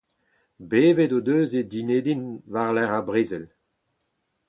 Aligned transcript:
Bevet 0.69 1.11
o 1.17 1.19
deus 1.27 1.51
e 1.59 1.61
Dinedin 1.71 2.21
war-lerc'h 2.51 2.97
ar 2.97 3.05
brezel. 3.07 3.45